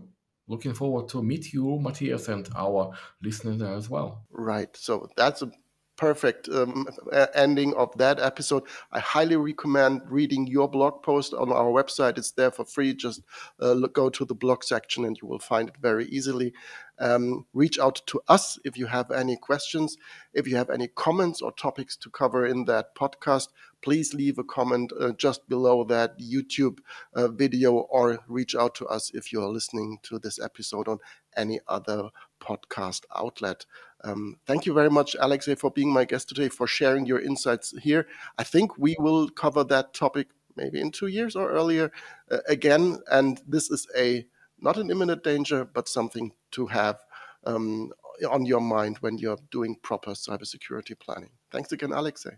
Looking 0.53 0.75
forward 0.75 1.09
to 1.09 1.23
meet 1.23 1.55
you, 1.55 1.79
Matthias, 1.81 2.29
and 2.29 2.47
our 2.55 2.93
listeners 3.23 3.59
there 3.59 3.73
as 3.73 3.89
well. 3.89 4.27
Right. 4.31 4.77
So 4.77 5.09
that's 5.17 5.41
a 5.41 5.51
perfect 5.97 6.47
um, 6.51 6.87
ending 7.35 7.73
of 7.75 7.97
that 7.97 8.21
episode. 8.21 8.65
I 8.91 8.99
highly 8.99 9.37
recommend 9.37 10.03
reading 10.11 10.47
your 10.47 10.69
blog 10.69 11.03
post 11.03 11.33
on 11.33 11.51
our 11.51 11.71
website. 11.71 12.19
It's 12.19 12.33
there 12.33 12.51
for 12.51 12.67
free. 12.67 12.93
Just 12.93 13.23
uh, 13.63 13.73
look, 13.73 13.95
go 13.95 14.11
to 14.11 14.27
the 14.27 14.35
blog 14.35 14.63
section 14.63 15.07
and 15.07 15.17
you 15.23 15.27
will 15.27 15.39
find 15.39 15.71
it 15.71 15.77
very 15.81 16.05
easily. 16.07 16.53
Um, 16.99 17.47
reach 17.55 17.79
out 17.79 18.03
to 18.09 18.21
us 18.29 18.59
if 18.63 18.77
you 18.77 18.87
have 18.87 19.11
any 19.11 19.37
questions. 19.37 19.97
If 20.35 20.47
you 20.47 20.57
have 20.57 20.69
any 20.69 20.89
comments 20.89 21.41
or 21.41 21.53
topics 21.53 21.97
to 21.99 22.11
cover 22.11 22.45
in 22.45 22.67
that 22.67 22.95
podcast, 22.95 23.49
please 23.83 24.15
leave 24.15 24.39
a 24.39 24.45
comment 24.45 24.93
uh, 24.99 25.13
just 25.13 25.49
below 25.49 25.85
that 25.85 26.19
YouTube 26.19 26.79
uh, 27.15 27.29
video 27.29 27.73
or 27.73 28.21
reach 28.29 28.55
out 28.55 28.75
to 28.77 28.87
us 28.87 29.11
if 29.13 29.33
you 29.33 29.43
are 29.43 29.49
listening 29.49 29.99
to 30.05 30.19
this 30.19 30.41
episode 30.41 30.89
on 30.89 30.99
any 31.37 31.61
other 31.69 32.11
podcast 32.41 33.05
outlet. 33.15 33.67
Um, 34.05 34.37
thank 34.47 34.67
you 34.67 34.73
very 34.73 34.91
much, 34.91 35.17
Alexei, 35.19 35.55
for 35.55 35.71
being 35.71 35.93
my 35.93 36.05
guest 36.05 36.29
today, 36.29 36.49
for 36.49 36.67
sharing 36.67 37.07
your 37.07 37.21
insights 37.21 37.75
here. 37.83 38.07
I 38.39 38.45
think 38.45 38.79
we 38.79 38.97
will 38.99 39.29
cover 39.29 39.65
that 39.65 39.95
topic 39.95 40.29
maybe 40.57 40.81
in 40.81 40.91
two 40.91 41.07
years 41.07 41.37
or 41.37 41.51
earlier 41.51 41.91
uh, 42.31 42.39
again. 42.49 42.99
And 43.11 43.41
this 43.47 43.71
is 43.71 43.87
a 43.97 44.27
not 44.59 44.77
an 44.77 44.91
imminent 44.91 45.25
danger, 45.25 45.65
but 45.65 45.89
something 45.89 46.33
to 46.53 46.67
have 46.67 47.01
um, 47.45 47.93
on 48.31 48.47
your 48.47 48.61
mind 48.61 48.99
when 48.99 49.19
you're 49.19 49.39
doing 49.51 49.77
proper 49.83 50.13
cybersecurity 50.13 50.99
planning. 50.99 51.31
Thanks 51.51 51.73
again, 51.73 51.93
Alexei. 51.93 52.37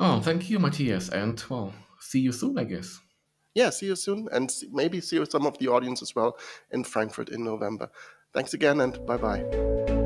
Oh, 0.00 0.20
thank 0.20 0.50
you, 0.50 0.58
Matthias. 0.58 1.08
And 1.08 1.42
well, 1.48 1.72
see 2.00 2.20
you 2.20 2.32
soon, 2.32 2.58
I 2.58 2.64
guess. 2.64 3.00
Yeah, 3.54 3.70
see 3.70 3.86
you 3.86 3.96
soon. 3.96 4.28
And 4.32 4.52
maybe 4.72 5.00
see 5.00 5.24
some 5.26 5.46
of 5.46 5.58
the 5.58 5.68
audience 5.68 6.02
as 6.02 6.14
well 6.14 6.36
in 6.72 6.84
Frankfurt 6.84 7.28
in 7.28 7.44
November. 7.44 7.90
Thanks 8.32 8.54
again, 8.54 8.80
and 8.80 9.04
bye 9.06 9.16
bye. 9.16 10.03